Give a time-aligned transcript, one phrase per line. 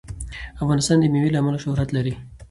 [0.63, 2.13] افغانستان د مېوې له امله شهرت لري.